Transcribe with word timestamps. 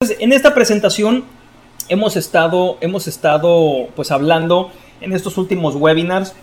En 0.00 0.34
esta 0.34 0.54
presentación 0.54 1.24
hemos 1.88 2.16
estado, 2.16 2.76
hemos 2.82 3.08
estado 3.08 3.88
pues 3.96 4.10
hablando 4.10 4.70
en 5.00 5.14
estos 5.14 5.38
últimos 5.38 5.74
webinars 5.74 6.34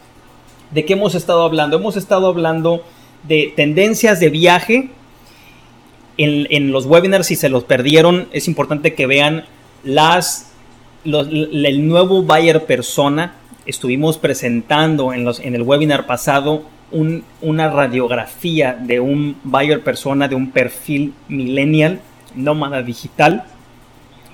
de 0.71 0.85
qué 0.85 0.93
hemos 0.93 1.13
estado 1.13 1.43
hablando. 1.43 1.77
Hemos 1.77 1.95
estado 1.95 2.27
hablando 2.27 2.83
de 3.27 3.53
tendencias 3.55 4.19
de 4.19 4.29
viaje. 4.29 4.89
En, 6.17 6.71
los 6.71 6.87
webinars, 6.87 7.27
si 7.27 7.35
se 7.35 7.49
los 7.49 7.63
perdieron, 7.63 8.27
es 8.31 8.47
importante 8.47 8.95
que 8.95 9.05
vean 9.05 9.45
las, 9.83 10.51
el 11.05 11.87
nuevo 11.87 12.23
buyer 12.23 12.65
persona. 12.65 13.35
Estuvimos 13.67 14.17
presentando 14.17 15.13
en, 15.13 15.25
los, 15.25 15.39
en 15.39 15.53
el 15.53 15.61
webinar 15.61 16.07
pasado 16.07 16.63
una 17.41 17.69
radiografía 17.69 18.73
de 18.73 18.99
un 18.99 19.37
buyer 19.43 19.83
persona, 19.83 20.27
de 20.27 20.35
un 20.35 20.49
perfil 20.51 21.13
millennial, 21.27 22.01
nómada 22.35 22.81
digital, 22.81 23.45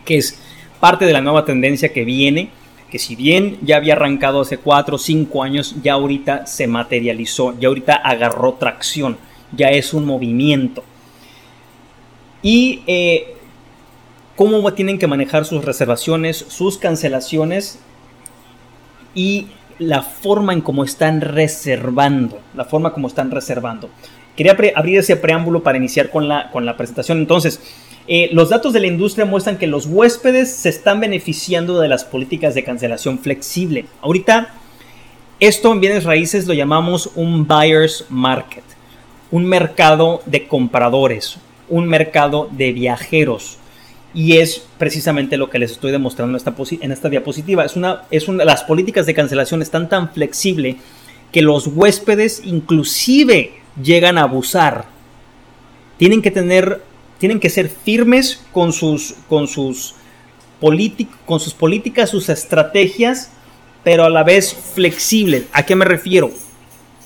que 0.05 0.17
es 0.17 0.39
parte 0.79 1.05
de 1.05 1.13
la 1.13 1.21
nueva 1.21 1.45
tendencia 1.45 1.91
que 1.91 2.05
viene 2.05 2.51
que 2.89 2.99
si 2.99 3.15
bien 3.15 3.57
ya 3.61 3.77
había 3.77 3.93
arrancado 3.93 4.41
hace 4.41 4.57
4 4.57 4.95
o 4.95 4.99
5 4.99 5.43
años, 5.43 5.75
ya 5.83 5.93
ahorita 5.93 6.45
se 6.45 6.67
materializó, 6.67 7.57
ya 7.59 7.67
ahorita 7.67 7.95
agarró 7.95 8.53
tracción, 8.53 9.17
ya 9.55 9.69
es 9.69 9.93
un 9.93 10.05
movimiento. 10.05 10.83
Y 12.41 12.81
eh, 12.87 13.35
cómo 14.35 14.73
tienen 14.73 14.97
que 14.97 15.07
manejar 15.07 15.45
sus 15.45 15.63
reservaciones, 15.63 16.45
sus 16.47 16.77
cancelaciones 16.77 17.79
y 19.13 19.47
la 19.77 20.01
forma 20.01 20.53
en 20.53 20.61
cómo 20.61 20.83
están 20.83 21.21
reservando, 21.21 22.39
la 22.55 22.65
forma 22.65 22.93
como 22.93 23.07
están 23.07 23.31
reservando. 23.31 23.89
Quería 24.35 24.57
abrir 24.75 24.99
ese 24.99 25.15
preámbulo 25.17 25.61
para 25.61 25.77
iniciar 25.77 26.09
con 26.09 26.27
la, 26.27 26.49
con 26.51 26.65
la 26.65 26.77
presentación. 26.77 27.17
Entonces, 27.19 27.59
eh, 28.11 28.27
los 28.33 28.49
datos 28.49 28.73
de 28.73 28.79
la 28.79 28.87
industria 28.87 29.23
muestran 29.23 29.59
que 29.59 29.67
los 29.67 29.85
huéspedes 29.85 30.51
se 30.51 30.69
están 30.69 30.99
beneficiando 30.99 31.79
de 31.79 31.87
las 31.87 32.03
políticas 32.03 32.55
de 32.55 32.63
cancelación 32.63 33.19
flexible. 33.19 33.85
Ahorita, 34.01 34.55
esto 35.39 35.71
en 35.71 35.79
bienes 35.79 36.05
raíces 36.05 36.47
lo 36.47 36.55
llamamos 36.55 37.11
un 37.13 37.47
buyer's 37.47 38.05
market, 38.09 38.63
un 39.29 39.45
mercado 39.45 40.23
de 40.25 40.47
compradores, 40.47 41.37
un 41.69 41.87
mercado 41.87 42.49
de 42.51 42.73
viajeros. 42.73 43.59
Y 44.11 44.37
es 44.37 44.65
precisamente 44.79 45.37
lo 45.37 45.51
que 45.51 45.59
les 45.59 45.69
estoy 45.69 45.91
demostrando 45.91 46.35
en 46.35 46.37
esta, 46.37 46.55
en 46.83 46.91
esta 46.91 47.09
diapositiva. 47.09 47.63
Es 47.63 47.75
una, 47.75 48.05
es 48.09 48.27
una, 48.27 48.43
las 48.43 48.63
políticas 48.63 49.05
de 49.05 49.13
cancelación 49.13 49.61
están 49.61 49.87
tan 49.87 50.11
flexibles 50.11 50.77
que 51.31 51.43
los 51.43 51.67
huéspedes 51.67 52.41
inclusive 52.43 53.53
llegan 53.79 54.17
a 54.17 54.23
abusar. 54.23 54.85
Tienen 55.99 56.23
que 56.23 56.31
tener 56.31 56.88
tienen 57.19 57.39
que 57.39 57.49
ser 57.49 57.69
firmes 57.69 58.43
con 58.51 58.73
sus, 58.73 59.15
con 59.27 59.47
sus, 59.47 59.95
con 61.25 61.39
sus 61.39 61.53
políticas, 61.53 62.09
sus 62.09 62.29
estrategias, 62.29 63.31
pero 63.83 64.05
a 64.05 64.09
la 64.09 64.23
vez 64.23 64.55
flexibles. 64.73 65.45
¿A 65.53 65.63
qué 65.63 65.75
me 65.75 65.85
refiero? 65.85 66.31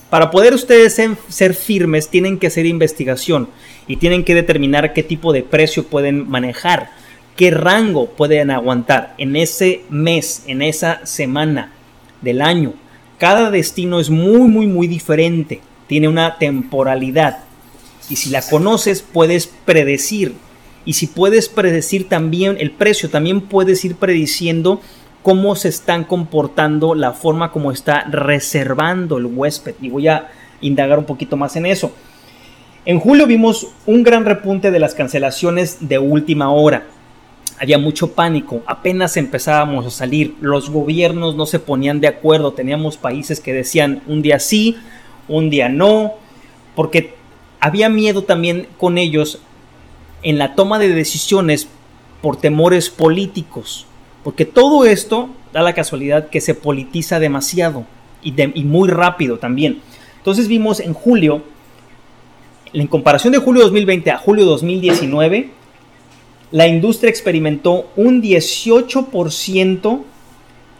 Para 0.09 0.29
poder 0.29 0.53
ustedes 0.53 0.94
ser, 1.29 1.56
firmes 1.56 2.07
tienen 2.07 2.38
que 2.38 2.46
hacer 2.46 2.68
investigación 2.68 3.50
y 3.88 3.97
tienen 3.97 4.23
que 4.23 4.35
determinar 4.35 4.94
qué 4.94 5.02
tipo 5.02 5.34
de 5.34 5.41
precio 5.41 5.88
pueden 5.88 6.29
manejar, 6.29 6.91
qué 7.35 7.50
rango 7.50 8.12
pueden 8.12 8.52
aguantar 8.52 9.16
en 9.18 9.35
ese 9.35 9.81
mes, 9.90 10.44
en 10.46 10.62
esa 10.62 11.03
semana 11.07 11.73
del 12.22 12.44
año. 12.44 12.73
Cada 13.18 13.50
destino 13.50 14.00
es 14.00 14.12
muy, 14.12 14.47
muy, 14.50 14.68
muy 14.68 14.85
diferente. 14.85 15.62
Tiene 15.88 16.07
una 16.07 16.38
temporalidad. 16.38 17.40
Y 18.13 18.16
si 18.16 18.29
la 18.29 18.44
conoces, 18.44 19.01
puedes 19.01 19.47
predecir. 19.47 20.35
Y 20.85 20.94
si 20.94 21.07
puedes 21.07 21.50
predecir 21.50 22.07
también 22.07 22.57
el 22.59 22.69
precio, 22.69 23.09
también 23.09 23.41
puedes 23.41 23.84
ir 23.85 23.96
prediciendo 23.96 24.81
cómo 25.24 25.56
se 25.56 25.69
están 25.69 26.03
comportando, 26.03 26.94
la 26.94 27.13
forma 27.13 27.52
como 27.52 27.72
está 27.72 28.03
reservando 28.03 29.18
el 29.18 29.25
huésped. 29.25 29.73
Y 29.81 29.90
voy 29.90 30.09
a 30.09 30.28
indagar 30.62 31.00
un 31.00 31.06
poquito 31.06 31.38
más 31.38 31.56
en 31.56 31.66
eso. 31.66 31.91
En 32.85 33.00
julio 33.00 33.25
vimos 33.25 33.69
un 33.88 34.03
gran 34.03 34.25
repunte 34.25 34.69
de 34.69 34.79
las 34.79 34.94
cancelaciones 34.94 35.78
de 35.79 35.97
última 35.97 36.52
hora. 36.52 36.85
Había 37.59 37.79
mucho 37.79 38.12
pánico, 38.12 38.62
apenas 38.68 39.18
empezábamos 39.18 39.88
a 39.88 39.90
salir, 39.90 40.35
los 40.40 40.69
gobiernos 40.69 41.35
no 41.35 41.47
se 41.47 41.57
ponían 41.57 42.00
de 42.00 42.09
acuerdo, 42.09 42.53
teníamos 42.53 42.96
países 42.96 43.40
que 43.40 43.53
decían 43.53 44.03
un 44.06 44.22
día 44.22 44.38
sí, 44.40 44.78
un 45.28 45.50
día 45.50 45.68
no, 45.68 46.13
porque 46.75 47.22
había 47.63 47.88
miedo 47.88 48.24
también 48.24 48.68
con 48.78 48.97
ellos 48.97 49.40
en 50.22 50.38
la 50.38 50.53
toma 50.53 50.79
de 50.79 50.90
decisiones 50.90 51.69
por 52.22 52.35
temores 52.35 52.90
políticos, 52.90 53.85
porque 54.22 54.44
todo 54.44 54.84
esto 54.84 55.29
da 55.53 55.62
la 55.62 55.73
casualidad 55.73 56.28
que 56.28 56.41
se 56.41 56.56
politiza 56.56 57.19
demasiado 57.19 57.85
y, 58.22 58.34
muy 58.66 58.90
rápido 58.90 59.40
también. 59.40 59.79
Entonces 60.18 60.50
vimos 60.50 60.81
en 60.81 60.94
julio, 60.94 61.41
en 62.73 62.85
comparación 62.88 63.31
de 63.31 63.40
julio 63.40 63.63
2020 63.63 64.12
a 64.12 64.18
julio 64.18 64.44
2019, 64.44 65.52
la 66.52 66.68
industria 66.68 67.09
experimentó 67.09 67.90
un 67.96 68.22
18% 68.22 70.02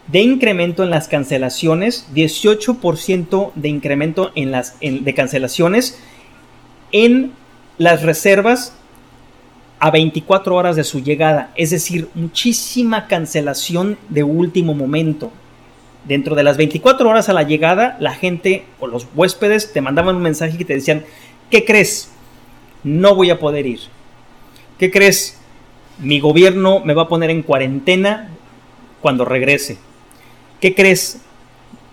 de 0.07 0.22
incremento 0.22 0.83
en 0.83 0.89
las 0.89 1.07
cancelaciones, 1.07 2.09
18% 2.13 3.53
de 3.55 3.69
incremento 3.69 4.33
en 4.35 4.51
las 4.51 4.77
de 4.81 5.13
cancelaciones 5.13 5.97
en 6.93 7.33
las 7.77 8.03
reservas 8.03 8.73
a 9.79 9.91
24 9.91 10.55
horas 10.55 10.77
de 10.77 10.85
su 10.85 11.01
llegada, 11.01 11.51
es 11.55 11.71
decir, 11.71 12.07
muchísima 12.13 13.07
cancelación 13.07 13.97
de 14.07 14.23
último 14.23 14.73
momento. 14.73 15.33
Dentro 16.05 16.35
de 16.35 16.43
las 16.43 16.55
24 16.55 17.09
horas 17.09 17.27
a 17.27 17.33
la 17.33 17.43
llegada, 17.43 17.97
la 17.99 18.13
gente 18.13 18.63
o 18.79 18.87
los 18.87 19.07
huéspedes 19.13 19.73
te 19.73 19.81
mandaban 19.81 20.15
un 20.15 20.21
mensaje 20.21 20.55
y 20.57 20.63
te 20.63 20.75
decían, 20.75 21.03
¿qué 21.49 21.65
crees? 21.65 22.11
No 22.85 23.15
voy 23.15 23.29
a 23.29 23.39
poder 23.39 23.65
ir. 23.65 23.81
¿Qué 24.79 24.89
crees? 24.89 25.37
Mi 25.99 26.19
gobierno 26.19 26.79
me 26.79 26.93
va 26.93 27.03
a 27.03 27.07
poner 27.09 27.29
en 27.29 27.43
cuarentena 27.43 28.29
cuando 29.01 29.25
regrese. 29.25 29.77
¿Qué 30.61 30.73
crees? 30.73 31.21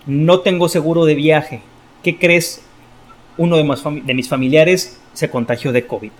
No 0.05 0.39
tengo 0.39 0.69
seguro 0.69 1.05
de 1.05 1.15
viaje. 1.15 1.61
¿Qué 2.03 2.17
crees? 2.17 2.61
Uno 3.41 3.57
de, 3.57 4.13
mis 4.13 4.29
familiares 4.29 4.99
se 5.13 5.31
contagió 5.31 5.71
de 5.71 5.87
COVID. 5.87 6.11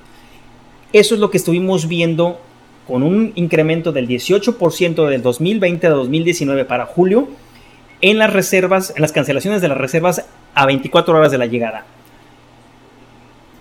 Eso 0.91 1.13
es 1.13 1.21
lo 1.21 1.29
que 1.29 1.37
estuvimos 1.37 1.87
viendo 1.87 2.41
con 2.87 3.03
un 3.03 3.31
incremento 3.35 3.91
del 3.91 4.07
18% 4.07 5.07
del 5.07 5.21
2020 5.21 5.85
a 5.85 5.91
2019 5.91 6.65
para 6.65 6.87
julio 6.87 7.29
en 8.01 8.17
las 8.17 8.33
reservas, 8.33 8.91
en 8.95 9.03
las 9.03 9.11
cancelaciones 9.11 9.61
de 9.61 9.67
las 9.67 9.77
reservas 9.77 10.25
a 10.55 10.65
24 10.65 11.15
horas 11.15 11.31
de 11.31 11.37
la 11.37 11.45
llegada. 11.45 11.85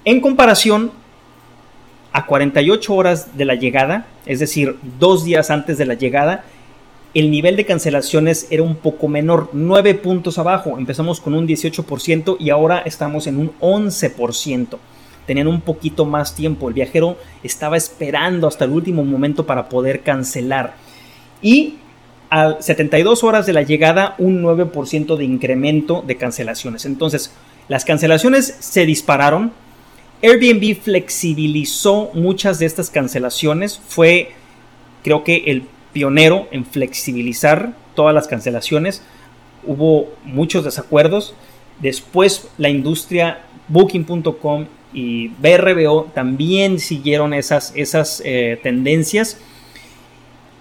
En 0.07 0.23
comparación 0.23 0.93
a 2.13 2.25
48 2.25 2.95
horas 2.95 3.37
de 3.37 3.45
la 3.45 3.57
llegada, 3.57 4.07
es 4.25 4.41
decir, 4.41 4.79
dos 4.99 5.23
días 5.23 5.51
antes 5.51 5.77
de 5.77 5.85
la 5.85 5.95
llegada, 5.95 6.45
el 7.13 7.31
nivel 7.31 7.57
de 7.57 7.67
cancelaciones 7.67 8.47
era 8.51 8.63
un 8.63 8.77
poco 8.77 9.09
menor, 9.09 9.51
9 9.53 9.95
puntos 9.95 10.39
abajo. 10.39 10.79
Empezamos 10.79 11.21
con 11.21 11.35
un 11.35 11.47
18% 11.47 12.37
y 12.39 12.51
ahora 12.51 12.83
estamos 12.87 13.27
en 13.27 13.39
un 13.39 13.53
11%. 13.61 14.79
Tenían 15.27 15.49
un 15.49 15.61
poquito 15.61 16.05
más 16.05 16.35
tiempo. 16.35 16.69
El 16.69 16.75
viajero 16.75 17.17
estaba 17.43 17.77
esperando 17.77 18.47
hasta 18.47 18.65
el 18.65 18.71
último 18.71 19.05
momento 19.05 19.45
para 19.45 19.69
poder 19.69 20.03
cancelar. 20.03 20.77
Y 21.43 21.77
a 22.31 22.57
72 22.61 23.25
horas 23.25 23.45
de 23.45 23.55
la 23.55 23.63
llegada, 23.63 24.15
un 24.19 24.43
9% 24.43 25.17
de 25.17 25.25
incremento 25.25 26.05
de 26.07 26.17
cancelaciones. 26.17 26.85
Entonces, 26.85 27.33
las 27.69 27.85
cancelaciones 27.85 28.57
se 28.61 28.87
dispararon. 28.87 29.53
Airbnb 30.23 30.77
flexibilizó 30.81 32.11
muchas 32.15 32.61
de 32.61 32.67
estas 32.67 32.89
cancelaciones. 32.89 33.81
Fue, 33.89 34.31
creo 35.03 35.25
que, 35.25 35.45
el 35.47 35.65
pionero 35.93 36.49
en 36.51 36.65
flexibilizar 36.65 37.75
todas 37.95 38.15
las 38.15 38.29
cancelaciones. 38.29 39.03
Hubo 39.67 40.09
muchos 40.25 40.65
desacuerdos. 40.65 41.35
Después 41.81 42.49
la 42.59 42.69
industria 42.69 43.43
Booking.com 43.69 44.67
y 44.93 45.29
BRBO 45.29 46.11
también 46.15 46.79
siguieron 46.79 47.35
esas, 47.35 47.73
esas 47.77 48.23
eh, 48.25 48.59
tendencias. 48.63 49.39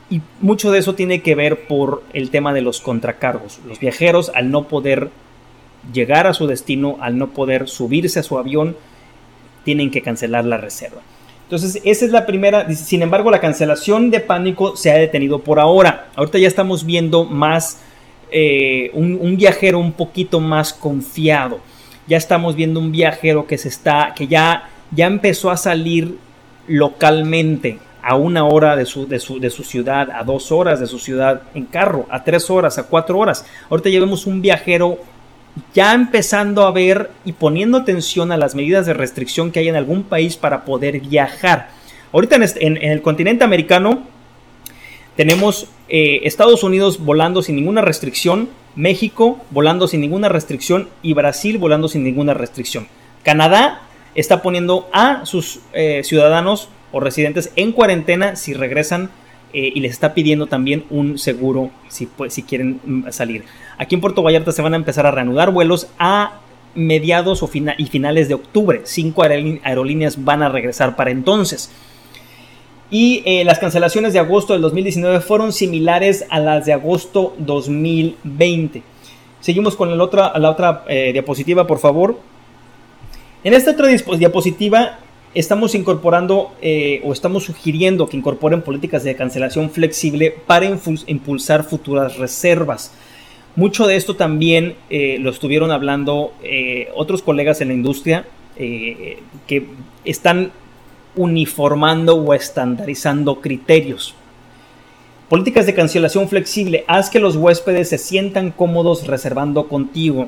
Y 0.10 0.22
mucho 0.42 0.72
de 0.72 0.80
eso 0.80 0.96
tiene 0.96 1.22
que 1.22 1.36
ver 1.36 1.68
por 1.68 2.04
el 2.14 2.30
tema 2.30 2.54
de 2.54 2.62
los 2.62 2.82
contracargos. 2.82 3.60
Los 3.68 3.80
viajeros, 3.80 4.32
al 4.34 4.50
no 4.50 4.68
poder 4.68 5.12
llegar 5.94 6.28
a 6.28 6.34
su 6.34 6.48
destino, 6.48 6.98
al 7.00 7.18
no 7.18 7.30
poder 7.30 7.68
subirse 7.68 8.20
a 8.20 8.24
su 8.24 8.38
avión, 8.38 8.76
tienen 9.64 9.92
que 9.92 10.02
cancelar 10.02 10.46
la 10.46 10.58
reserva. 10.58 11.02
Entonces, 11.50 11.82
esa 11.84 12.06
es 12.06 12.12
la 12.12 12.28
primera. 12.28 12.72
Sin 12.76 13.02
embargo, 13.02 13.32
la 13.32 13.40
cancelación 13.40 14.12
de 14.12 14.20
pánico 14.20 14.78
se 14.78 14.92
ha 14.92 14.94
detenido 14.94 15.40
por 15.40 15.60
ahora. 15.60 16.10
Ahorita 16.16 16.38
ya 16.38 16.48
estamos 16.48 16.86
viendo 16.86 17.26
más 17.26 17.80
eh, 18.30 18.92
un, 18.94 19.36
viajero 19.36 19.80
un 19.80 19.94
poquito 19.94 20.40
más 20.40 20.74
confiado. 20.74 21.60
Ya 22.06 22.18
estamos 22.18 22.56
viendo 22.56 22.80
un 22.80 22.92
viajero 22.92 23.48
que 23.48 23.58
se 23.58 23.68
está, 23.68 24.14
que 24.16 24.28
ya, 24.28 24.70
ya 24.92 25.08
empezó 25.08 25.50
a 25.50 25.58
salir 25.58 26.20
localmente 26.68 27.80
a 28.04 28.16
una 28.16 28.46
hora 28.46 28.76
de 28.76 28.86
su, 28.86 29.08
de, 29.08 29.20
su, 29.20 29.40
de 29.40 29.50
su 29.50 29.64
ciudad, 29.64 30.12
a 30.12 30.24
dos 30.24 30.52
horas 30.52 30.80
de 30.80 30.86
su 30.86 31.00
ciudad 31.00 31.42
en 31.56 31.66
carro, 31.66 32.06
a 32.12 32.24
tres 32.24 32.48
horas, 32.52 32.78
a 32.78 32.84
cuatro 32.84 33.18
horas. 33.18 33.44
Ahorita 33.72 33.90
ya 33.90 34.00
vemos 34.00 34.28
un 34.28 34.40
viajero 34.40 35.00
ya 35.74 35.94
empezando 35.94 36.66
a 36.66 36.72
ver 36.72 37.12
y 37.26 37.34
poniendo 37.34 37.78
atención 37.78 38.32
a 38.32 38.38
las 38.38 38.56
medidas 38.56 38.86
de 38.86 38.94
restricción 38.94 39.52
que 39.52 39.60
hay 39.60 39.70
en 39.70 39.76
algún 39.76 40.04
país 40.04 40.38
para 40.38 40.66
poder 40.66 41.00
viajar. 41.02 41.70
Ahorita 42.12 42.38
en, 42.38 42.78
el 42.78 43.02
continente 43.02 43.44
americano 43.44 44.04
tenemos 45.16 45.68
eh, 45.90 46.22
Estados 46.24 46.64
Unidos 46.64 47.04
volando 47.04 47.42
sin 47.42 47.56
ninguna 47.56 47.82
restricción, 47.82 48.50
México 48.76 49.40
volando 49.52 49.88
sin 49.88 50.02
ninguna 50.02 50.30
restricción 50.30 50.90
y 51.02 51.14
Brasil 51.14 51.58
volando 51.58 51.88
sin 51.88 52.04
ninguna 52.04 52.34
restricción. 52.34 52.88
Canadá 53.24 53.82
está 54.16 54.42
poniendo 54.42 54.90
a 54.92 55.26
sus 55.26 55.60
eh, 55.74 56.02
ciudadanos 56.04 56.70
o 56.92 57.00
residentes 57.00 57.52
en 57.56 57.72
cuarentena 57.72 58.36
si 58.36 58.54
regresan 58.54 59.10
eh, 59.54 59.72
y 59.74 59.80
les 59.80 59.92
está 59.92 60.14
pidiendo 60.14 60.48
también 60.48 60.86
un 60.90 61.18
seguro 61.18 61.72
si, 61.88 62.06
pues, 62.06 62.34
si 62.34 62.44
quieren 62.44 62.80
mm, 62.86 63.12
salir. 63.12 63.46
Aquí 63.78 63.96
en 63.96 64.02
Puerto 64.02 64.22
Vallarta 64.22 64.52
se 64.52 64.62
van 64.62 64.74
a 64.74 64.78
empezar 64.78 65.06
a 65.06 65.12
reanudar 65.12 65.52
vuelos 65.52 65.88
a 65.98 66.42
mediados 66.76 67.42
o 67.44 67.50
y 67.78 67.86
finales 67.88 68.28
de 68.28 68.36
octubre. 68.36 68.82
Cinco 68.84 69.24
aerolíneas 69.24 70.24
van 70.24 70.44
a 70.44 70.50
regresar 70.50 70.96
para 70.96 71.12
entonces. 71.12 71.72
Y 72.92 73.22
eh, 73.26 73.44
las 73.44 73.60
cancelaciones 73.60 74.14
de 74.14 74.20
agosto 74.20 74.54
del 74.54 74.62
2019 74.64 75.20
fueron 75.22 75.54
similares 75.54 76.26
a 76.30 76.40
las 76.40 76.66
de 76.66 76.74
agosto 76.74 77.36
2020. 77.38 78.82
Seguimos 79.42 79.76
con 79.76 79.96
la 79.96 80.04
otra, 80.04 80.38
la 80.38 80.50
otra 80.50 80.84
eh, 80.88 81.12
diapositiva, 81.14 81.68
por 81.68 81.80
favor. 81.80 82.20
En 83.44 83.54
esta 83.54 83.72
otra 83.72 83.88
diapositiva 83.88 85.00
estamos 85.34 85.76
incorporando 85.76 86.52
eh, 86.62 87.02
o 87.04 87.14
estamos 87.14 87.44
sugiriendo 87.44 88.08
que 88.08 88.18
incorporen 88.18 88.62
políticas 88.62 89.04
de 89.04 89.16
cancelación 89.16 89.70
flexible 89.70 90.36
para 90.46 90.66
impulsar 91.08 91.64
futuras 91.64 92.18
reservas. 92.18 92.92
Mucho 93.56 93.88
de 93.88 93.96
esto 93.96 94.16
también 94.16 94.76
eh, 94.90 95.18
lo 95.20 95.30
estuvieron 95.30 95.72
hablando 95.72 96.34
eh, 96.44 96.90
otros 96.96 97.22
colegas 97.22 97.62
en 97.62 97.70
la 97.70 97.74
industria 97.74 98.26
que 98.58 99.68
están 100.04 100.52
uniformando 101.16 102.18
o 102.18 102.34
estandarizando 102.34 103.40
criterios. 103.40 104.16
Políticas 105.30 105.66
de 105.66 105.74
cancelación 105.74 106.28
flexible. 106.28 106.84
Haz 106.86 107.10
que 107.10 107.22
los 107.22 107.38
huéspedes 107.38 107.88
se 107.88 107.98
sientan 107.98 108.52
cómodos 108.52 109.08
reservando 109.08 109.70
contigo 109.70 110.28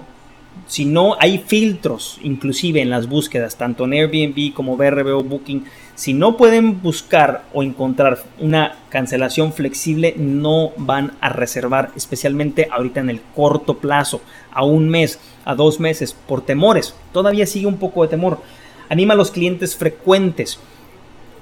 si 0.71 0.85
no 0.85 1.17
hay 1.19 1.37
filtros, 1.39 2.17
inclusive 2.23 2.81
en 2.81 2.89
las 2.89 3.07
búsquedas, 3.07 3.57
tanto 3.57 3.83
en 3.83 3.93
Airbnb 3.93 4.53
como 4.53 4.77
BRB 4.77 5.21
Booking, 5.23 5.65
si 5.95 6.13
no 6.13 6.37
pueden 6.37 6.81
buscar 6.81 7.43
o 7.53 7.61
encontrar 7.61 8.23
una 8.39 8.77
cancelación 8.89 9.51
flexible, 9.51 10.15
no 10.17 10.71
van 10.77 11.11
a 11.19 11.27
reservar, 11.27 11.91
especialmente 11.97 12.69
ahorita 12.71 13.01
en 13.01 13.09
el 13.09 13.21
corto 13.35 13.79
plazo, 13.79 14.21
a 14.51 14.63
un 14.63 14.87
mes, 14.87 15.19
a 15.43 15.55
dos 15.55 15.81
meses, 15.81 16.13
por 16.13 16.41
temores. 16.41 16.95
Todavía 17.11 17.45
sigue 17.45 17.67
un 17.67 17.77
poco 17.77 18.03
de 18.03 18.07
temor. 18.07 18.39
Anima 18.87 19.13
a 19.13 19.17
los 19.17 19.31
clientes 19.31 19.75
frecuentes. 19.75 20.57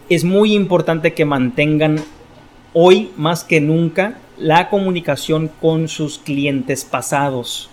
Es 0.10 0.24
muy 0.24 0.54
importante 0.56 1.14
que 1.14 1.26
mantengan 1.26 1.98
hoy 2.74 3.12
más 3.16 3.44
que 3.44 3.62
nunca 3.62 4.18
la 4.38 4.70
comunicación 4.70 5.52
con 5.62 5.88
sus 5.88 6.18
clientes 6.18 6.84
pasados 6.84 7.70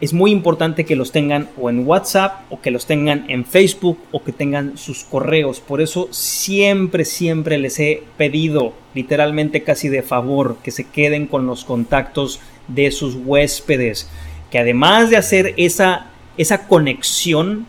es 0.00 0.12
muy 0.12 0.30
importante 0.30 0.84
que 0.84 0.94
los 0.94 1.10
tengan 1.10 1.48
o 1.56 1.70
en 1.70 1.86
WhatsApp 1.86 2.42
o 2.50 2.60
que 2.60 2.70
los 2.70 2.86
tengan 2.86 3.24
en 3.28 3.44
Facebook 3.44 3.98
o 4.12 4.22
que 4.22 4.32
tengan 4.32 4.78
sus 4.78 5.02
correos. 5.04 5.60
Por 5.60 5.80
eso 5.80 6.08
siempre, 6.12 7.04
siempre 7.04 7.58
les 7.58 7.80
he 7.80 8.04
pedido, 8.16 8.74
literalmente 8.94 9.64
casi 9.64 9.88
de 9.88 10.02
favor, 10.02 10.58
que 10.62 10.70
se 10.70 10.84
queden 10.84 11.26
con 11.26 11.46
los 11.46 11.64
contactos 11.64 12.40
de 12.68 12.92
sus 12.92 13.16
huéspedes. 13.16 14.08
Que 14.50 14.60
además 14.60 15.10
de 15.10 15.16
hacer 15.16 15.54
esa, 15.56 16.06
esa 16.36 16.68
conexión 16.68 17.66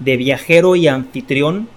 de 0.00 0.16
viajero 0.16 0.74
y 0.74 0.88
anfitrión, 0.88 1.68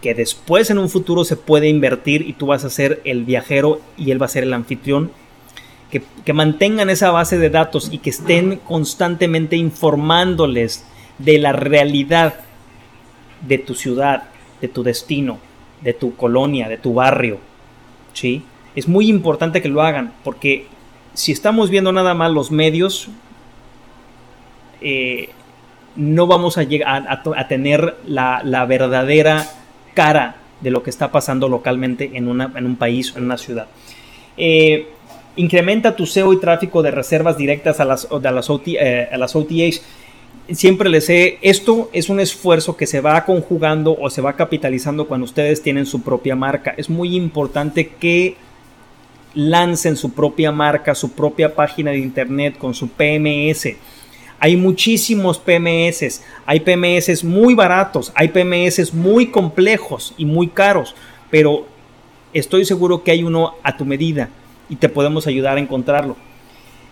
que 0.00 0.14
después 0.14 0.70
en 0.70 0.78
un 0.78 0.88
futuro 0.88 1.24
se 1.24 1.36
puede 1.36 1.68
invertir 1.68 2.22
y 2.22 2.32
tú 2.32 2.46
vas 2.46 2.64
a 2.64 2.70
ser 2.70 3.02
el 3.04 3.24
viajero 3.24 3.82
y 3.98 4.12
él 4.12 4.20
va 4.20 4.26
a 4.26 4.30
ser 4.30 4.44
el 4.44 4.54
anfitrión, 4.54 5.10
que, 5.90 6.32
mantengan 6.32 6.88
esa 6.90 7.10
base 7.10 7.38
de 7.38 7.50
datos 7.50 7.88
y 7.92 7.98
que 7.98 8.10
estén 8.10 8.56
constantemente 8.56 9.56
informándoles 9.56 10.84
de 11.18 11.38
la 11.38 11.52
realidad 11.52 12.34
de 13.46 13.58
tu 13.58 13.74
ciudad, 13.74 14.24
de 14.60 14.68
tu 14.68 14.82
destino, 14.82 15.38
de 15.80 15.92
tu 15.92 16.14
colonia, 16.14 16.68
de 16.68 16.78
tu 16.78 16.94
barrio. 16.94 17.38
¿sí? 18.12 18.44
Es 18.76 18.86
muy 18.86 19.08
importante 19.08 19.60
que 19.60 19.68
lo 19.68 19.82
hagan 19.82 20.12
porque 20.22 20.66
si 21.14 21.32
estamos 21.32 21.70
viendo 21.70 21.92
nada 21.92 22.14
más 22.14 22.30
los 22.30 22.52
medios, 22.52 23.08
eh, 24.80 25.30
no 25.96 26.28
vamos 26.28 26.56
a, 26.56 26.62
llegar 26.62 27.04
a, 27.08 27.48
tener 27.48 27.96
la, 28.06 28.64
verdadera 28.66 29.46
cara 29.94 30.36
de 30.60 30.70
lo 30.70 30.84
que 30.84 30.90
está 30.90 31.10
pasando 31.10 31.48
localmente 31.48 32.12
en, 32.14 32.28
en 32.40 32.66
un 32.66 32.76
país 32.76 33.12
en 33.16 33.24
una 33.24 33.36
ciudad. 33.36 33.66
Eh, 34.36 34.88
incrementa 35.36 35.96
tu 35.96 36.06
SEO 36.06 36.32
y 36.32 36.40
tráfico 36.40 36.82
de 36.82 36.90
reservas 36.90 37.36
directas 37.36 37.80
a 37.80 37.84
las, 37.84 38.08
a 38.10 38.30
las, 38.30 38.50
eh, 38.50 39.08
OTAs. 39.12 39.82
Siempre 40.52 40.88
les 40.88 41.06
sé, 41.06 41.38
esto 41.42 41.88
es 41.92 42.08
un 42.08 42.18
esfuerzo 42.18 42.76
que 42.76 42.86
se 42.86 43.00
va 43.00 43.24
conjugando 43.24 43.96
o 43.98 44.10
se 44.10 44.20
va 44.20 44.34
capitalizando 44.34 45.06
cuando 45.06 45.24
ustedes 45.24 45.62
tienen 45.62 45.86
su 45.86 46.02
propia 46.02 46.34
marca. 46.34 46.74
Es 46.76 46.90
muy 46.90 47.14
importante 47.14 47.88
que 47.88 48.36
lancen 49.34 49.96
su 49.96 50.12
propia 50.12 50.50
marca, 50.50 50.94
su 50.96 51.12
propia 51.12 51.54
página 51.54 51.92
de 51.92 51.98
internet 51.98 52.58
con 52.58 52.74
su 52.74 52.88
PMS. 52.88 53.68
Hay 54.40 54.56
muchísimos 54.56 55.38
PMS, 55.38 56.22
hay 56.46 56.60
PMS 56.60 57.22
muy 57.22 57.54
baratos, 57.54 58.10
hay 58.16 58.28
PMS 58.28 58.92
muy 58.92 59.26
complejos 59.26 60.14
y 60.16 60.24
muy 60.24 60.48
caros, 60.48 60.96
pero 61.30 61.66
estoy 62.32 62.64
seguro 62.64 63.04
que 63.04 63.12
hay 63.12 63.22
uno 63.22 63.54
a 63.62 63.76
tu 63.76 63.84
medida 63.84 64.30
y 64.70 64.76
te 64.76 64.88
podemos 64.88 65.26
ayudar 65.26 65.58
a 65.58 65.60
encontrarlo. 65.60 66.16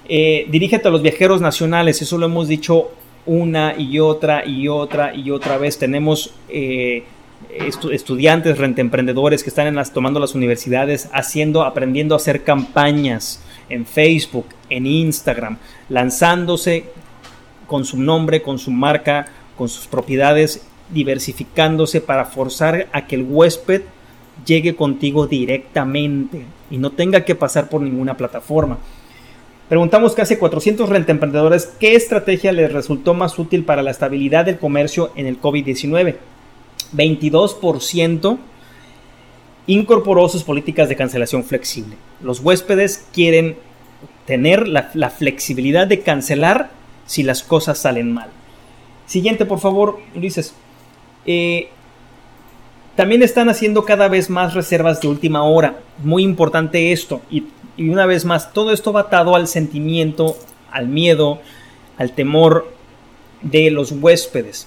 Eh, 0.08 0.46
dirígete 0.50 0.88
a 0.88 0.90
los 0.90 1.00
viajeros 1.00 1.40
nacionales, 1.40 2.02
eso 2.02 2.18
lo 2.18 2.26
hemos 2.26 2.48
dicho 2.48 2.90
una 3.24 3.74
y 3.78 4.00
otra 4.00 4.46
y 4.46 4.68
otra 4.68 5.14
y 5.14 5.30
otra 5.30 5.58
vez. 5.58 5.78
Tenemos 5.78 6.34
eh, 6.48 7.04
estudiantes, 7.90 8.58
rentemprendedores 8.58 9.42
que 9.42 9.50
están 9.50 9.68
en 9.68 9.76
las, 9.76 9.92
tomando 9.92 10.18
las 10.18 10.34
universidades, 10.34 11.08
haciendo, 11.12 11.62
aprendiendo 11.62 12.14
a 12.14 12.16
hacer 12.16 12.42
campañas 12.42 13.42
en 13.68 13.86
Facebook, 13.86 14.46
en 14.70 14.86
Instagram, 14.86 15.58
lanzándose 15.88 16.86
con 17.66 17.84
su 17.84 17.98
nombre, 17.98 18.42
con 18.42 18.58
su 18.58 18.70
marca, 18.70 19.26
con 19.56 19.68
sus 19.68 19.86
propiedades, 19.86 20.66
diversificándose 20.90 22.00
para 22.00 22.24
forzar 22.24 22.88
a 22.92 23.06
que 23.06 23.16
el 23.16 23.26
huésped 23.28 23.82
llegue 24.46 24.74
contigo 24.74 25.26
directamente 25.26 26.46
y 26.70 26.78
no 26.78 26.90
tenga 26.90 27.24
que 27.24 27.34
pasar 27.34 27.68
por 27.68 27.80
ninguna 27.80 28.16
plataforma. 28.16 28.78
Preguntamos 29.68 30.14
casi 30.14 30.36
400 30.36 30.88
rentemprendedores 30.88 31.66
qué 31.78 31.94
estrategia 31.94 32.52
les 32.52 32.72
resultó 32.72 33.12
más 33.12 33.38
útil 33.38 33.64
para 33.64 33.82
la 33.82 33.90
estabilidad 33.90 34.46
del 34.46 34.58
comercio 34.58 35.12
en 35.14 35.26
el 35.26 35.40
COVID-19. 35.40 36.16
22% 36.94 38.38
incorporó 39.66 40.28
sus 40.30 40.42
políticas 40.42 40.88
de 40.88 40.96
cancelación 40.96 41.44
flexible. 41.44 41.96
Los 42.22 42.40
huéspedes 42.40 43.06
quieren 43.12 43.56
tener 44.24 44.66
la, 44.66 45.10
flexibilidad 45.10 45.86
de 45.86 46.00
cancelar 46.00 46.70
si 47.06 47.22
las 47.22 47.42
cosas 47.42 47.78
salen 47.78 48.12
mal. 48.12 48.30
Siguiente, 49.06 49.44
por 49.44 49.58
favor, 49.58 50.00
Ulises. 50.14 50.54
Eh, 51.26 51.68
también 52.98 53.22
están 53.22 53.48
haciendo 53.48 53.84
cada 53.84 54.08
vez 54.08 54.28
más 54.28 54.54
reservas 54.54 55.00
de 55.00 55.06
última 55.06 55.44
hora. 55.44 55.78
Muy 56.02 56.24
importante 56.24 56.90
esto. 56.90 57.22
Y, 57.30 57.44
una 57.78 58.06
vez 58.06 58.24
más, 58.24 58.52
todo 58.52 58.72
esto 58.72 58.92
va 58.92 59.02
atado 59.02 59.36
al 59.36 59.46
sentimiento, 59.46 60.36
al 60.72 60.88
miedo, 60.88 61.38
al 61.96 62.10
temor 62.10 62.72
de 63.40 63.70
los 63.70 63.92
huéspedes. 63.92 64.66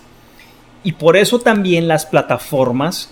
Y 0.81 0.93
por 0.93 1.17
eso 1.17 1.39
también 1.39 1.89
las 1.89 2.05
plataformas, 2.05 3.09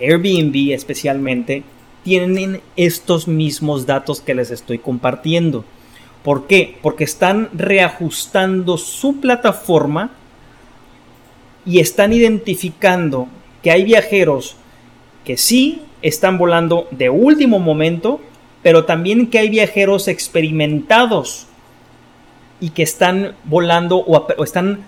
Airbnb 0.00 0.72
especialmente, 0.72 1.64
tienen 2.02 2.62
estos 2.74 3.28
mismos 3.28 3.84
datos 3.84 4.22
que 4.22 4.34
les 4.34 4.50
estoy 4.50 4.78
compartiendo. 4.78 5.66
¿Por 6.24 6.46
qué? 6.46 6.78
Porque 6.80 7.04
están 7.04 7.50
reajustando 7.52 8.78
su 8.78 9.20
plataforma 9.20 10.12
y 11.66 11.80
están 11.80 12.14
identificando 12.14 13.28
que 13.62 13.70
hay 13.70 13.84
viajeros 13.84 14.56
que 15.24 15.36
sí 15.36 15.82
están 16.02 16.38
volando 16.38 16.88
de 16.90 17.10
último 17.10 17.58
momento, 17.58 18.20
pero 18.62 18.84
también 18.84 19.28
que 19.28 19.38
hay 19.38 19.48
viajeros 19.48 20.08
experimentados 20.08 21.46
y 22.60 22.70
que 22.70 22.82
están 22.82 23.34
volando 23.44 23.98
o, 23.98 24.44
están 24.44 24.84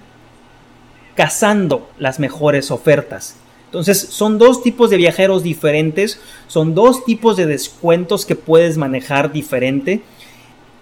cazando 1.15 1.89
las 1.99 2.19
mejores 2.19 2.71
ofertas. 2.71 3.37
Entonces 3.67 3.99
son 3.99 4.39
dos 4.39 4.63
tipos 4.63 4.91
de 4.91 4.97
viajeros 4.97 5.43
diferentes, 5.43 6.21
son 6.47 6.75
dos 6.75 7.05
tipos 7.05 7.37
de 7.37 7.47
descuentos 7.47 8.25
que 8.25 8.37
puedes 8.37 8.77
manejar 8.77 9.33
diferente. 9.33 10.03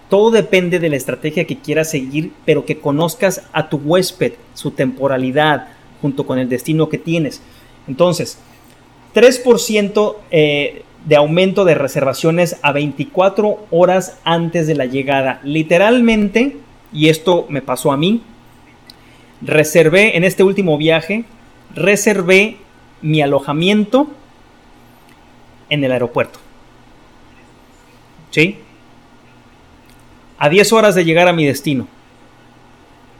Todo 0.09 0.29
depende 0.29 0.77
de 0.77 0.89
la 0.89 0.95
estrategia 0.95 1.47
que 1.47 1.57
quieras 1.57 1.89
seguir, 1.89 2.31
pero 2.45 2.65
que 2.65 2.79
conozcas 2.79 3.41
a 3.51 3.69
tu 3.69 3.77
huésped, 3.77 4.33
su 4.53 4.69
temporalidad, 4.69 5.69
junto 6.01 6.27
con 6.27 6.37
el 6.37 6.49
destino 6.49 6.89
que 6.89 6.99
tienes. 6.99 7.41
Entonces, 7.87 8.37
3% 9.13 10.15
eh, 10.31 10.83
de 11.05 11.15
aumento 11.15 11.65
de 11.65 11.75
reservaciones 11.75 12.57
a 12.61 12.71
24 12.71 13.65
horas 13.71 14.19
antes 14.23 14.67
de 14.67 14.75
la 14.75 14.85
llegada. 14.85 15.39
Literalmente, 15.43 16.57
y 16.91 17.09
esto 17.09 17.45
me 17.49 17.61
pasó 17.61 17.91
a 17.91 17.97
mí, 17.97 18.21
reservé 19.41 20.15
en 20.17 20.23
este 20.23 20.43
último 20.43 20.77
viaje, 20.77 21.25
reservé 21.75 22.57
mi 23.01 23.21
alojamiento 23.21 24.07
en 25.69 25.83
el 25.83 25.91
aeropuerto. 25.91 26.39
¿Sí? 28.31 28.57
A 30.37 30.49
10 30.49 30.73
horas 30.73 30.95
de 30.95 31.05
llegar 31.05 31.27
a 31.27 31.33
mi 31.33 31.45
destino. 31.45 31.87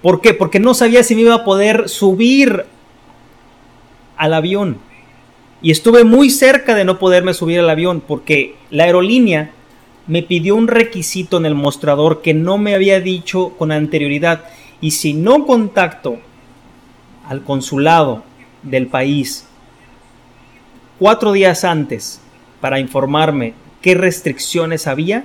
¿Por 0.02 0.22
qué? 0.22 0.34
Porque 0.34 0.60
no 0.60 0.74
sabía 0.74 1.04
si 1.04 1.16
me 1.16 1.22
iba 1.22 1.36
a 1.36 1.46
poder 1.46 1.88
subir 1.88 2.66
al 4.18 4.34
avión. 4.34 4.78
Y 5.64 5.72
estuve 5.72 6.04
muy 6.04 6.30
cerca 6.30 6.76
de 6.76 6.84
no 6.84 7.00
poderme 7.00 7.34
subir 7.34 7.60
al 7.60 7.70
avión 7.70 8.04
porque 8.06 8.56
la 8.70 8.84
aerolínea 8.84 9.52
me 10.08 10.22
pidió 10.22 10.56
un 10.58 10.68
requisito 10.68 11.38
en 11.38 11.46
el 11.46 11.56
mostrador 11.56 12.22
que 12.22 12.34
no 12.34 12.58
me 12.58 12.76
había 12.76 13.00
dicho 13.00 13.54
con 13.58 13.72
anterioridad. 13.72 14.44
Y 14.82 14.92
si 14.92 15.14
no 15.14 15.46
contacto 15.46 16.18
al 17.26 17.44
consulado 17.44 18.24
del 18.62 18.88
país 18.88 19.48
cuatro 21.00 21.32
días 21.32 21.64
antes 21.64 22.20
para 22.60 22.80
informarme 22.80 23.54
qué 23.82 23.96
restricciones 23.96 24.86
había, 24.86 25.24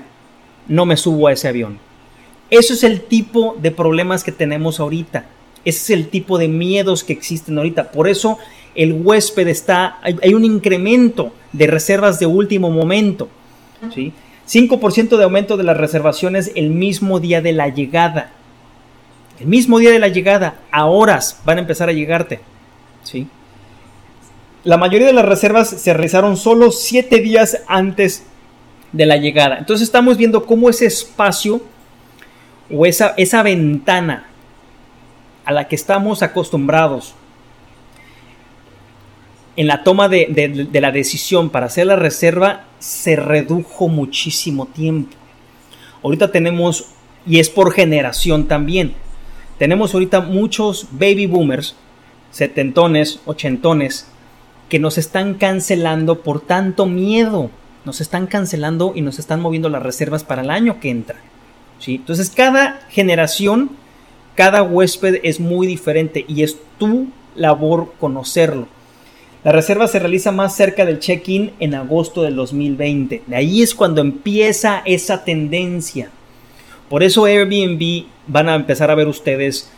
no 0.68 0.86
me 0.86 0.96
subo 0.96 1.26
a 1.26 1.32
ese 1.32 1.48
avión. 1.48 1.80
Eso 2.48 2.74
es 2.74 2.84
el 2.84 3.00
tipo 3.00 3.56
de 3.60 3.72
problemas 3.72 4.22
que 4.22 4.30
tenemos 4.30 4.78
ahorita. 4.78 5.26
Ese 5.64 5.78
es 5.78 5.90
el 5.90 6.08
tipo 6.08 6.38
de 6.38 6.46
miedos 6.46 7.02
que 7.02 7.12
existen 7.12 7.58
ahorita. 7.58 7.90
Por 7.90 8.06
eso 8.06 8.38
el 8.78 8.92
huésped 8.92 9.48
está, 9.48 9.98
hay, 10.02 10.34
un 10.34 10.44
incremento 10.44 11.32
de 11.52 11.66
reservas 11.66 12.20
de 12.20 12.26
último 12.26 12.70
momento. 12.70 13.28
¿sí? 13.92 14.12
5% 14.48 15.16
de 15.16 15.24
aumento 15.24 15.56
de 15.56 15.64
las 15.64 15.76
reservaciones 15.76 16.52
el 16.54 16.70
mismo 16.70 17.18
día 17.18 17.42
de 17.42 17.52
la 17.52 17.68
llegada. 17.70 18.30
El 19.40 19.48
mismo 19.48 19.80
día 19.80 19.90
de 19.90 19.98
la 19.98 20.06
llegada, 20.06 20.60
a 20.70 20.86
horas 20.86 21.40
van 21.44 21.58
a 21.58 21.62
empezar 21.62 21.88
a 21.88 21.92
llegarte. 21.92 22.38
¿sí? 23.02 23.26
La 24.62 24.76
mayoría 24.76 25.08
de 25.08 25.12
las 25.12 25.26
reservas 25.26 25.68
se 25.70 25.92
realizaron 25.92 26.36
solo 26.36 26.70
7 26.70 27.18
días 27.18 27.62
antes 27.66 28.26
de 28.92 29.06
la 29.06 29.16
llegada. 29.16 29.58
Entonces 29.58 29.88
estamos 29.88 30.16
viendo 30.16 30.46
cómo 30.46 30.70
ese 30.70 30.86
espacio 30.86 31.60
o 32.70 32.86
esa, 32.86 33.12
esa 33.16 33.42
ventana 33.42 34.28
a 35.44 35.50
la 35.50 35.66
que 35.66 35.74
estamos 35.74 36.22
acostumbrados 36.22 37.16
en 39.58 39.66
la 39.66 39.82
toma 39.82 40.08
de, 40.08 40.68
la 40.72 40.92
decisión 40.92 41.50
para 41.50 41.66
hacer 41.66 41.88
la 41.88 41.96
reserva 41.96 42.66
se 42.78 43.16
redujo 43.16 43.88
muchísimo 43.88 44.66
tiempo. 44.66 45.16
Ahorita 46.00 46.30
tenemos, 46.30 46.90
y 47.26 47.40
es 47.40 47.50
por 47.50 47.72
generación 47.72 48.46
también, 48.46 48.94
tenemos 49.58 49.92
ahorita 49.92 50.20
muchos 50.20 50.86
baby 50.92 51.26
boomers, 51.26 51.74
setentones, 52.30 53.18
ochentones, 53.26 54.06
que 54.68 54.78
nos 54.78 54.96
están 54.96 55.34
cancelando 55.34 56.20
por 56.20 56.40
tanto 56.40 56.86
miedo. 56.86 57.50
Nos 57.84 58.00
están 58.00 58.28
cancelando 58.28 58.92
y 58.94 59.00
nos 59.00 59.18
están 59.18 59.40
moviendo 59.40 59.68
las 59.68 59.82
reservas 59.82 60.22
para 60.22 60.42
el 60.42 60.50
año 60.50 60.78
que 60.78 60.90
entra. 60.90 61.16
¿sí? 61.80 61.96
Entonces 61.96 62.30
cada 62.30 62.78
generación, 62.90 63.70
cada 64.36 64.62
huésped 64.62 65.18
es 65.24 65.40
muy 65.40 65.66
diferente 65.66 66.24
y 66.28 66.44
es 66.44 66.58
tu 66.78 67.08
labor 67.34 67.92
conocerlo. 67.98 68.77
La 69.44 69.52
reserva 69.52 69.86
se 69.86 70.00
realiza 70.00 70.32
más 70.32 70.56
cerca 70.56 70.84
del 70.84 70.98
check-in 70.98 71.52
en 71.60 71.74
agosto 71.74 72.22
del 72.22 72.34
2020. 72.34 73.22
De 73.26 73.36
ahí 73.36 73.62
es 73.62 73.74
cuando 73.74 74.00
empieza 74.00 74.82
esa 74.84 75.22
tendencia. 75.24 76.10
Por 76.88 77.04
eso 77.04 77.24
Airbnb 77.24 78.06
van 78.26 78.48
a 78.48 78.56
empezar 78.56 78.90
a 78.90 78.96
ver 78.96 79.06
ustedes 79.06 79.70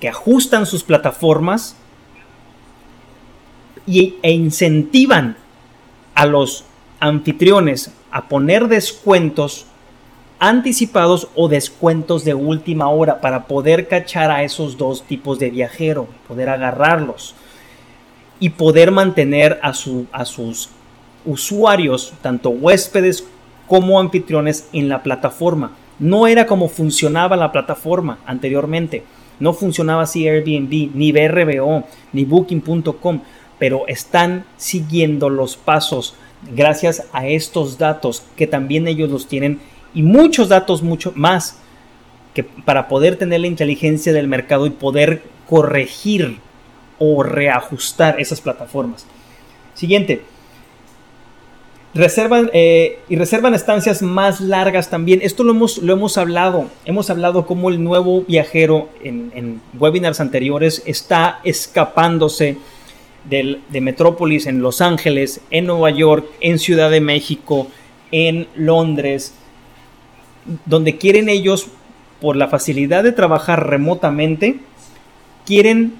que 0.00 0.08
ajustan 0.08 0.66
sus 0.66 0.82
plataformas 0.84 1.76
y, 3.86 4.16
e 4.22 4.32
incentivan 4.32 5.36
a 6.14 6.26
los 6.26 6.64
anfitriones 6.98 7.92
a 8.10 8.28
poner 8.28 8.68
descuentos 8.68 9.64
anticipados 10.38 11.28
o 11.34 11.48
descuentos 11.48 12.24
de 12.24 12.34
última 12.34 12.90
hora 12.90 13.20
para 13.20 13.46
poder 13.46 13.88
cachar 13.88 14.30
a 14.30 14.42
esos 14.42 14.76
dos 14.76 15.04
tipos 15.04 15.38
de 15.38 15.50
viajero, 15.50 16.08
poder 16.28 16.50
agarrarlos 16.50 17.34
y 18.40 18.50
poder 18.50 18.90
mantener 18.90 19.60
a, 19.62 19.74
su, 19.74 20.06
a 20.10 20.24
sus 20.24 20.70
usuarios, 21.24 22.14
tanto 22.22 22.50
huéspedes 22.50 23.24
como 23.68 24.00
anfitriones, 24.00 24.68
en 24.72 24.88
la 24.88 25.02
plataforma. 25.02 25.76
No 25.98 26.26
era 26.26 26.46
como 26.46 26.68
funcionaba 26.68 27.36
la 27.36 27.52
plataforma 27.52 28.18
anteriormente. 28.26 29.04
No 29.38 29.52
funcionaba 29.52 30.02
así 30.02 30.26
Airbnb, 30.26 30.90
ni 30.94 31.12
BRBO, 31.12 31.84
ni 32.12 32.24
Booking.com, 32.24 33.20
pero 33.58 33.86
están 33.86 34.44
siguiendo 34.56 35.28
los 35.28 35.56
pasos 35.56 36.14
gracias 36.54 37.04
a 37.12 37.26
estos 37.26 37.78
datos 37.78 38.24
que 38.36 38.46
también 38.46 38.88
ellos 38.88 39.10
los 39.10 39.26
tienen 39.26 39.60
y 39.94 40.02
muchos 40.02 40.48
datos 40.48 40.82
mucho 40.82 41.12
más 41.14 41.58
que 42.34 42.44
para 42.44 42.88
poder 42.88 43.16
tener 43.16 43.40
la 43.40 43.46
inteligencia 43.46 44.12
del 44.12 44.28
mercado 44.28 44.66
y 44.66 44.70
poder 44.70 45.22
corregir 45.48 46.38
o 47.00 47.22
reajustar 47.24 48.20
esas 48.20 48.40
plataformas. 48.40 49.06
Siguiente. 49.74 50.22
Reservan 51.92 52.50
eh, 52.52 53.00
y 53.08 53.16
reservan 53.16 53.54
estancias 53.54 54.00
más 54.00 54.40
largas 54.40 54.90
también. 54.90 55.20
Esto 55.22 55.42
lo 55.42 55.50
hemos, 55.50 55.78
lo 55.78 55.92
hemos 55.92 56.18
hablado. 56.18 56.68
Hemos 56.84 57.10
hablado 57.10 57.46
cómo 57.46 57.70
el 57.70 57.82
nuevo 57.82 58.22
viajero 58.22 58.90
en, 59.02 59.60
webinars 59.76 60.20
anteriores 60.20 60.82
está 60.86 61.40
escapándose 61.42 62.58
de 63.28 63.80
Metrópolis 63.80 64.46
en 64.46 64.62
Los 64.62 64.80
Ángeles, 64.80 65.40
en 65.50 65.66
Nueva 65.66 65.90
York, 65.90 66.26
en 66.40 66.58
Ciudad 66.58 66.90
de 66.90 67.00
México, 67.00 67.66
en 68.12 68.46
Londres, 68.54 69.34
donde 70.66 70.96
quieren 70.96 71.28
ellos, 71.28 71.68
por 72.20 72.36
la 72.36 72.48
facilidad 72.48 73.02
de 73.02 73.12
trabajar 73.12 73.68
remotamente, 73.68 74.56
quieren 75.46 75.94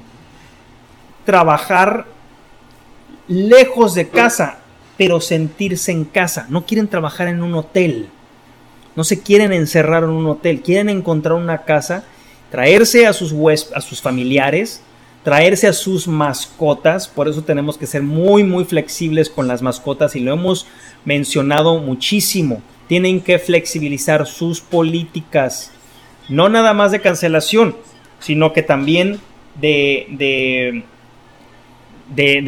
trabajar 1.31 2.07
lejos 3.29 3.95
de 3.95 4.09
casa, 4.09 4.59
pero 4.99 5.21
sentirse 5.21 5.93
en 5.93 6.05
casa. 6.05 6.47
No 6.49 6.67
quieren 6.67 6.89
trabajar 6.89 7.29
en 7.29 7.41
un 7.41 7.55
hotel. 7.55 8.09
No 8.97 9.05
se 9.05 9.23
quieren 9.23 9.53
encerrar 9.53 10.03
en 10.03 10.11
un 10.11 10.27
hotel. 10.27 10.61
Quieren 10.61 10.89
encontrar 10.89 11.37
una 11.37 11.59
casa, 11.59 12.03
traerse 12.51 13.07
a 13.07 13.13
sus, 13.13 13.33
a 13.73 13.81
sus 13.81 14.03
familiares, 14.03 14.83
traerse 15.23 15.69
a 15.69 15.73
sus 15.73 16.09
mascotas. 16.09 17.07
Por 17.07 17.29
eso 17.29 17.45
tenemos 17.45 17.79
que 17.79 17.87
ser 17.87 18.03
muy, 18.03 18.43
muy 18.43 18.65
flexibles 18.65 19.31
con 19.31 19.47
las 19.47 19.63
mascotas 19.63 20.17
y 20.17 20.21
lo 20.21 20.33
hemos 20.33 20.67
mencionado 21.05 21.79
muchísimo. 21.79 22.61
Tienen 22.89 23.21
que 23.21 23.39
flexibilizar 23.39 24.27
sus 24.27 24.61
políticas. 24.61 25.71
No 26.29 26.49
nada 26.49 26.75
más 26.75 26.91
de 26.91 27.01
cancelación, 27.01 27.77
sino 28.19 28.53
que 28.53 28.65
también 28.65 29.21
de 29.61 30.07
de, 30.11 30.85
de, 32.15 32.43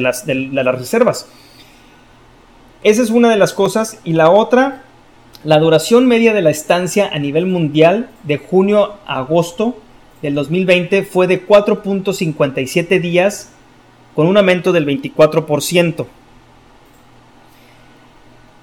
las, 0.00 0.26
de 0.26 0.34
las 0.34 0.78
reservas. 0.78 1.28
Esa 2.82 3.02
es 3.02 3.10
una 3.10 3.30
de 3.30 3.36
las 3.36 3.52
cosas. 3.52 3.98
Y 4.04 4.12
la 4.12 4.30
otra, 4.30 4.82
la 5.44 5.58
duración 5.58 6.06
media 6.06 6.32
de 6.34 6.42
la 6.42 6.50
estancia 6.50 7.08
a 7.12 7.18
nivel 7.18 7.46
mundial 7.46 8.08
de 8.22 8.38
junio 8.38 8.94
a 9.06 9.18
agosto 9.18 9.76
del 10.22 10.34
2020 10.34 11.02
fue 11.04 11.26
de 11.26 11.46
4.57 11.46 13.00
días 13.00 13.52
con 14.14 14.26
un 14.26 14.36
aumento 14.36 14.72
del 14.72 14.86
24%. 14.86 16.06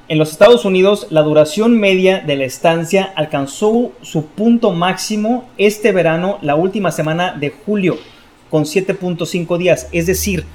En 0.09 0.17
los 0.17 0.31
Estados 0.31 0.65
Unidos, 0.65 1.07
la 1.09 1.21
duración 1.21 1.79
media 1.79 2.19
de 2.19 2.35
la 2.35 2.43
estancia 2.43 3.13
alcanzó 3.15 3.93
su 4.01 4.25
punto 4.25 4.71
máximo 4.71 5.49
este 5.57 5.91
verano, 5.91 6.39
la 6.41 6.55
última 6.55 6.91
semana 6.91 7.33
de 7.33 7.51
julio, 7.51 7.97
con 8.53 8.65
7.5 8.65 9.57
días, 9.57 9.87
es 9.91 10.05
decir, 10.05 10.45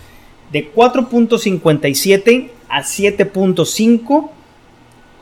de 0.52 0.72
4.57 0.72 2.48
a 2.68 2.82
7.5 2.84 4.30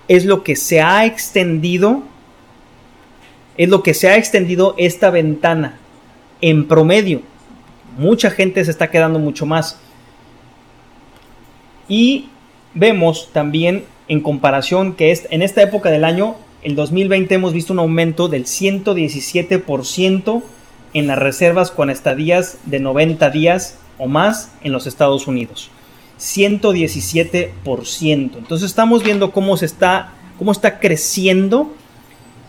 es 0.09 0.27
lo 0.27 0.43
que 0.43 0.57
se 0.57 0.83
ha 0.83 1.07
extendido, 1.07 2.03
es 3.57 3.71
lo 3.71 3.83
que 3.83 3.95
se 3.95 4.11
ha 4.11 4.19
extendido 4.19 4.75
esta 4.77 5.09
ventana 5.09 5.79
en 6.43 6.69
promedio. 6.69 7.23
Mucha 7.97 8.31
gente 8.31 8.63
se 8.63 8.73
está 8.73 8.91
quedando 8.91 9.19
mucho 9.19 9.47
más. 9.47 9.79
Y 11.89 12.29
vemos 12.75 13.31
también 13.33 13.87
en 14.07 14.21
comparación 14.21 14.97
que 14.97 15.19
en 15.31 15.41
esta 15.41 15.63
época 15.63 15.91
del 15.91 16.05
año, 16.05 16.37
el 16.63 16.77
2020 16.77 17.37
hemos 17.37 17.55
visto 17.55 17.73
un 17.73 17.79
aumento 17.79 18.29
del 18.29 18.45
117% 18.45 20.43
en 20.95 21.07
las 21.07 21.19
reservas 21.19 21.71
con 21.71 21.91
estadías 21.91 22.59
de 22.65 22.81
90 22.81 23.31
días 23.31 23.79
o 23.99 24.07
más 24.07 24.53
en 24.63 24.73
los 24.73 24.87
Estados 24.87 25.27
Unidos. 25.27 25.71
117%. 26.19 27.51
Entonces 28.39 28.69
estamos 28.69 29.03
viendo 29.03 29.33
cómo 29.33 29.57
se 29.57 29.67
está, 29.67 30.13
cómo 30.39 30.53
está 30.53 30.79
creciendo 30.79 31.73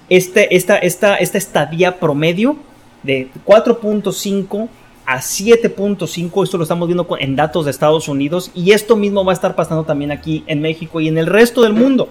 este, 0.09 0.55
esta, 0.55 0.77
esta, 0.77 1.15
esta 1.15 1.37
estadía 1.37 1.99
promedio 1.99 2.55
de 3.03 3.29
4.5 3.45 4.69
a 5.05 5.17
7.5. 5.17 6.43
Esto 6.43 6.57
lo 6.57 6.63
estamos 6.63 6.87
viendo 6.87 7.07
en 7.19 7.35
datos 7.35 7.65
de 7.65 7.71
Estados 7.71 8.07
Unidos 8.07 8.51
y 8.53 8.71
esto 8.71 8.95
mismo 8.95 9.25
va 9.25 9.33
a 9.33 9.35
estar 9.35 9.55
pasando 9.55 9.83
también 9.83 10.11
aquí 10.11 10.43
en 10.47 10.61
México 10.61 11.01
y 11.01 11.07
en 11.07 11.17
el 11.17 11.27
resto 11.27 11.61
del 11.61 11.73
mundo. 11.73 12.09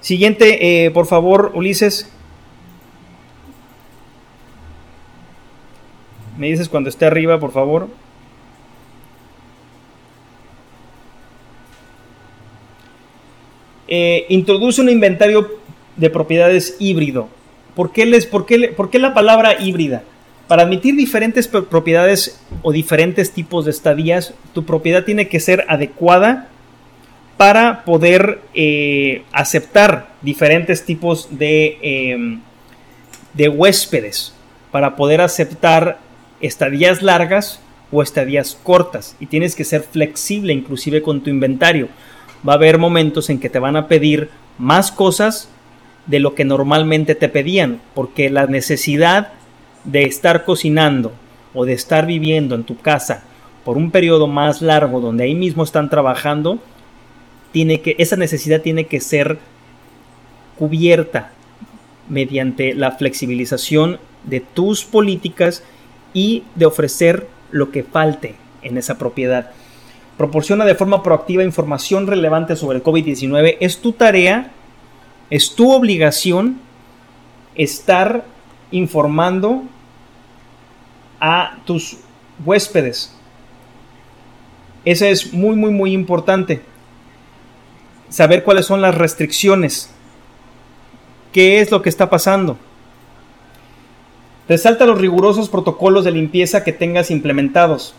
Siguiente, 0.00 0.86
eh, 0.86 0.90
por 0.90 1.06
favor, 1.06 1.52
Ulises. 1.54 2.10
Me 6.36 6.48
dices 6.48 6.68
cuando 6.68 6.88
esté 6.88 7.06
arriba, 7.06 7.38
por 7.38 7.52
favor. 7.52 7.88
Eh, 13.86 14.26
introduce 14.28 14.80
un 14.80 14.88
inventario 14.88 15.58
de 15.96 16.10
propiedades 16.10 16.76
híbrido. 16.78 17.28
¿Por 17.76 17.92
qué, 17.92 18.06
les, 18.06 18.26
por, 18.26 18.46
qué, 18.46 18.68
¿Por 18.68 18.90
qué 18.90 18.98
la 18.98 19.14
palabra 19.14 19.60
híbrida? 19.60 20.02
Para 20.48 20.62
admitir 20.62 20.96
diferentes 20.96 21.48
propiedades 21.48 22.40
o 22.62 22.72
diferentes 22.72 23.32
tipos 23.32 23.64
de 23.64 23.70
estadías, 23.70 24.34
tu 24.52 24.64
propiedad 24.64 25.04
tiene 25.04 25.28
que 25.28 25.40
ser 25.40 25.64
adecuada 25.68 26.48
para 27.36 27.84
poder 27.84 28.40
eh, 28.54 29.22
aceptar 29.32 30.10
diferentes 30.22 30.84
tipos 30.84 31.28
de, 31.30 31.78
em, 31.82 32.40
de 33.32 33.48
huéspedes, 33.48 34.34
para 34.70 34.96
poder 34.96 35.20
aceptar 35.20 35.98
estadías 36.46 37.02
largas 37.02 37.60
o 37.90 38.02
estadías 38.02 38.58
cortas. 38.62 39.16
Y 39.20 39.26
tienes 39.26 39.54
que 39.54 39.64
ser 39.64 39.82
flexible 39.82 40.52
inclusive 40.52 41.02
con 41.02 41.22
tu 41.22 41.30
inventario 41.30 41.88
va 42.46 42.54
a 42.54 42.56
haber 42.56 42.78
momentos 42.78 43.30
en 43.30 43.40
que 43.40 43.48
te 43.48 43.58
van 43.58 43.76
a 43.76 43.88
pedir 43.88 44.28
más 44.58 44.92
cosas 44.92 45.48
de 46.06 46.20
lo 46.20 46.34
que 46.34 46.44
normalmente 46.44 47.14
te 47.14 47.28
pedían, 47.28 47.80
porque 47.94 48.28
la 48.28 48.46
necesidad 48.46 49.32
de 49.84 50.02
estar 50.02 50.44
cocinando 50.44 51.12
o 51.54 51.64
de 51.64 51.72
estar 51.72 52.06
viviendo 52.06 52.54
en 52.54 52.64
tu 52.64 52.76
casa 52.76 53.24
por 53.64 53.78
un 53.78 53.90
periodo 53.90 54.26
más 54.26 54.60
largo 54.60 55.00
donde 55.00 55.24
ahí 55.24 55.34
mismo 55.34 55.64
están 55.64 55.88
trabajando, 55.88 56.58
tiene 57.52 57.80
que, 57.80 57.96
esa 57.98 58.16
necesidad 58.16 58.60
tiene 58.60 58.84
que 58.84 59.00
ser 59.00 59.38
cubierta 60.58 61.32
mediante 62.08 62.74
la 62.74 62.92
flexibilización 62.92 63.98
de 64.24 64.40
tus 64.40 64.84
políticas 64.84 65.62
y 66.14 66.44
de 66.54 66.64
ofrecer 66.64 67.28
lo 67.50 67.70
que 67.70 67.82
falte 67.82 68.36
en 68.62 68.78
esa 68.78 68.96
propiedad 68.96 69.50
proporciona 70.16 70.64
de 70.64 70.74
forma 70.74 71.02
proactiva 71.02 71.42
información 71.42 72.06
relevante 72.06 72.56
sobre 72.56 72.78
el 72.78 72.84
COVID-19, 72.84 73.56
es 73.60 73.78
tu 73.78 73.92
tarea, 73.92 74.52
es 75.30 75.54
tu 75.54 75.72
obligación 75.72 76.60
estar 77.54 78.24
informando 78.70 79.64
a 81.20 81.58
tus 81.64 81.98
huéspedes. 82.44 83.14
Eso 84.84 85.06
es 85.06 85.32
muy, 85.32 85.56
muy, 85.56 85.70
muy 85.70 85.92
importante. 85.92 86.60
Saber 88.08 88.44
cuáles 88.44 88.66
son 88.66 88.80
las 88.80 88.94
restricciones. 88.94 89.90
¿Qué 91.32 91.60
es 91.60 91.70
lo 91.70 91.82
que 91.82 91.88
está 91.88 92.10
pasando? 92.10 92.58
Resalta 94.48 94.84
los 94.84 95.00
rigurosos 95.00 95.48
protocolos 95.48 96.04
de 96.04 96.12
limpieza 96.12 96.64
que 96.64 96.72
tengas 96.72 97.10
implementados. 97.10 97.94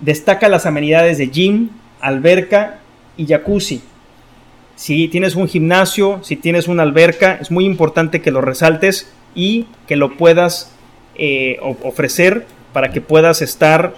Destaca 0.00 0.48
las 0.48 0.64
amenidades 0.64 1.18
de 1.18 1.28
gym, 1.28 1.70
alberca 2.00 2.78
y 3.16 3.26
jacuzzi. 3.26 3.82
Si 4.76 5.08
tienes 5.08 5.36
un 5.36 5.48
gimnasio, 5.48 6.20
si 6.22 6.36
tienes 6.36 6.68
una 6.68 6.82
alberca, 6.82 7.38
es 7.40 7.50
muy 7.50 7.64
importante 7.64 8.20
que 8.20 8.30
lo 8.30 8.40
resaltes 8.40 9.10
y 9.34 9.66
que 9.86 9.96
lo 9.96 10.16
puedas 10.16 10.72
eh, 11.16 11.58
ofrecer 11.60 12.46
para 12.72 12.90
que 12.90 13.00
puedas 13.00 13.40
estar 13.40 13.94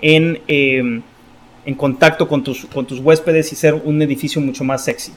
en, 0.00 0.40
em, 0.46 1.02
en 1.66 1.74
contacto 1.74 2.28
con 2.28 2.44
tus, 2.44 2.66
con 2.66 2.86
tus 2.86 3.00
huéspedes 3.00 3.52
y 3.52 3.56
ser 3.56 3.74
un 3.74 4.00
edificio 4.02 4.40
mucho 4.40 4.62
más 4.62 4.84
sexy. 4.84 5.12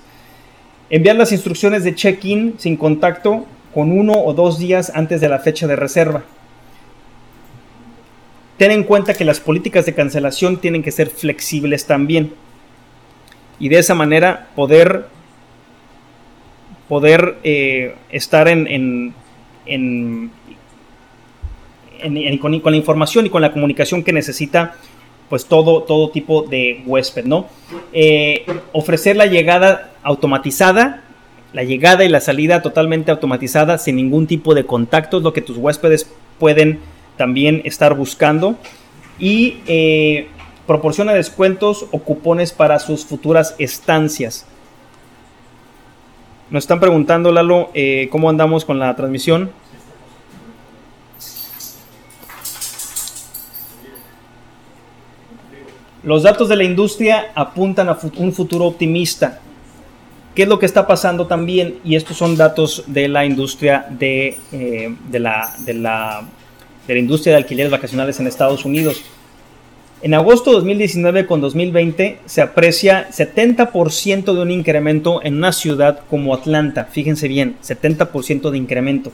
Enviar 0.90 1.16
las 1.16 1.32
instrucciones 1.32 1.84
de 1.84 1.94
check-in 1.94 2.56
sin 2.58 2.78
contacto 2.78 3.46
con 3.78 3.92
uno 3.92 4.14
o 4.14 4.34
dos 4.34 4.58
días 4.58 4.92
antes 4.96 5.22
de 5.22 5.30
la 5.30 5.38
fecha 5.38 5.68
de 5.68 5.76
reserva 5.76 6.24
ten 8.58 8.72
en 8.72 8.84
cuenta 8.84 9.14
que 9.14 9.24
las 9.24 9.40
políticas 9.40 9.86
de 9.86 9.94
cancelación 9.94 10.58
tienen 10.58 10.82
que 10.82 10.90
ser 10.92 11.12
flexibles 11.12 11.86
también. 11.86 12.34
Y 13.60 13.70
de 13.70 13.78
esa 13.78 13.94
manera 13.94 14.48
poder, 14.56 15.06
poder 16.90 17.38
eh, 17.44 17.94
estar 18.10 18.48
en, 18.48 19.14
con, 22.42 22.52
la 22.64 22.78
información 22.78 23.28
y 23.28 23.30
con 23.30 23.44
la 23.44 23.52
comunicación 23.52 24.04
que 24.04 24.12
necesita 24.12 24.74
pues 25.30 25.46
todo, 25.46 25.84
todo 25.84 26.10
tipo 26.10 26.42
de 26.42 26.82
huésped, 26.84 27.26
¿no? 27.26 27.46
Eh, 27.94 28.44
ofrecer 28.72 29.18
la 29.18 29.28
llegada 29.28 29.92
automatizada, 30.02 31.04
la 31.54 31.64
llegada 31.64 32.04
y 32.04 32.10
la 32.10 32.20
salida 32.20 32.62
totalmente 32.62 33.12
automatizada 33.12 33.78
sin 33.78 33.96
ningún 33.96 34.28
tipo 34.28 34.54
de 34.54 34.66
contactos, 34.66 35.24
lo 35.24 35.34
que 35.34 35.42
tus 35.42 35.58
huéspedes 35.58 36.10
pueden 36.40 36.80
también 37.18 37.62
estar 37.66 37.96
buscando 37.96 38.56
y 39.20 39.60
eh, 39.68 40.28
proporciona 40.68 41.14
descuentos 41.14 41.88
o 41.92 42.00
cupones 42.00 42.52
para 42.52 42.80
sus 42.80 43.06
futuras 43.06 43.56
estancias. 43.58 44.46
Nos 46.50 46.64
están 46.64 46.80
preguntando, 46.80 47.32
Lalo, 47.32 47.72
eh, 47.74 48.08
cómo 48.12 48.30
andamos 48.30 48.64
con 48.64 48.80
la 48.80 48.96
transmisión. 48.96 49.52
Los 56.04 56.24
datos 56.24 56.48
de 56.48 56.56
la 56.56 56.64
industria 56.64 57.32
apuntan 57.36 57.90
a 57.90 57.98
un 58.18 58.32
futuro 58.32 58.66
optimista. 58.66 59.42
¿Qué 60.38 60.44
es 60.44 60.50
lo 60.50 60.60
que 60.60 60.68
está 60.68 60.86
pasando 60.86 61.26
también? 61.26 61.80
Y 61.84 61.96
estos 61.96 62.16
son 62.16 62.38
datos 62.38 62.84
de 62.86 63.08
la 63.08 63.26
industria 63.26 63.88
de, 63.90 64.38
eh, 64.52 64.96
de, 65.10 65.20
la, 65.20 65.52
de 65.66 65.74
la 65.74 66.28
de 66.88 66.94
la 66.94 67.00
industria 67.00 67.34
de 67.34 67.38
alquileres 67.38 67.72
vacacionales 67.72 68.20
en 68.20 68.28
Estados 68.28 68.64
Unidos. 68.64 69.02
En 70.04 70.14
agosto 70.14 70.52
de 70.52 70.58
2019 70.58 71.26
con 71.26 71.42
2020 71.42 72.20
se 72.28 72.42
aprecia 72.44 73.10
70% 73.10 74.36
de 74.36 74.40
un 74.40 74.52
incremento 74.52 75.24
en 75.24 75.38
una 75.38 75.52
ciudad 75.54 76.02
como 76.08 76.36
Atlanta. 76.36 76.86
Fíjense 76.86 77.28
bien, 77.28 77.56
70% 77.64 78.52
de 78.52 78.60
incremento. 78.60 79.12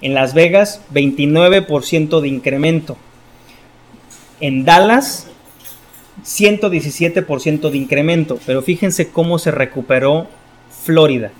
En 0.00 0.14
Las 0.14 0.34
Vegas, 0.34 0.82
29% 0.94 2.20
de 2.20 2.28
incremento. 2.28 2.96
En 4.38 4.64
Dallas, 4.64 5.26
117% 6.24 7.70
de 7.70 7.76
incremento. 7.76 8.38
Pero 8.46 8.62
fíjense 8.62 9.08
cómo 9.08 9.40
se 9.40 9.50
recuperó 9.50 10.28
Florida. 10.90 11.30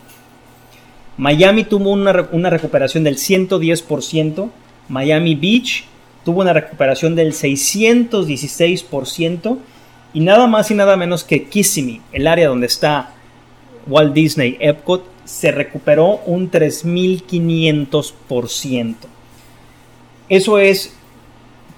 Miami 1.16 1.64
tuvo 1.64 1.90
una, 1.90 2.28
una 2.30 2.50
recuperación 2.50 3.02
del 3.02 3.16
110%. 3.16 4.48
Miami 4.88 5.34
Beach 5.34 5.86
tuvo 6.24 6.42
una 6.42 6.52
recuperación 6.52 7.16
del 7.16 7.32
616% 7.32 9.58
y 10.14 10.20
nada 10.20 10.46
más 10.46 10.70
y 10.70 10.74
nada 10.74 10.96
menos 10.96 11.24
que 11.24 11.48
Kissimmee, 11.48 12.00
el 12.12 12.28
área 12.28 12.46
donde 12.46 12.66
está 12.66 13.14
Walt 13.88 14.14
Disney 14.14 14.56
Epcot, 14.60 15.04
se 15.24 15.50
recuperó 15.50 16.20
un 16.26 16.48
3500%. 16.48 18.94
Eso 20.28 20.58
es 20.58 20.94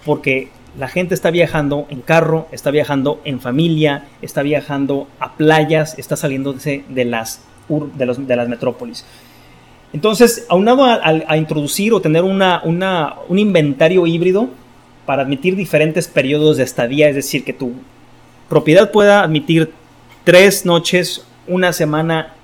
porque 0.04 0.50
la 0.78 0.88
gente 0.88 1.14
está 1.14 1.30
viajando 1.30 1.86
en 1.88 2.02
carro, 2.02 2.48
está 2.52 2.70
viajando 2.70 3.22
en 3.24 3.40
familia, 3.40 4.08
está 4.20 4.42
viajando 4.42 5.08
a 5.20 5.36
playas, 5.36 5.98
está 5.98 6.16
saliendo 6.16 6.54
de 6.54 7.04
las, 7.04 7.40
de, 7.68 8.06
los, 8.06 8.26
de 8.26 8.36
las 8.36 8.48
metrópolis. 8.48 9.04
Entonces, 9.92 10.46
aunado 10.48 10.84
a, 10.84 11.00
a, 11.02 11.36
introducir 11.36 11.92
o 11.92 12.00
tener 12.00 12.24
una, 12.24 12.62
un 12.64 13.38
inventario 13.38 14.06
híbrido 14.06 14.48
para 15.04 15.22
admitir 15.22 15.54
diferentes 15.54 16.08
periodos 16.08 16.56
de 16.56 16.64
estadía, 16.64 17.08
es 17.08 17.14
decir, 17.14 17.44
que 17.44 17.52
tu 17.52 17.72
propiedad 18.48 18.90
pueda 18.90 19.22
admitir 19.22 19.72
tres 20.24 20.64
noches, 20.64 21.26
una 21.46 21.72
semana, 21.72 22.34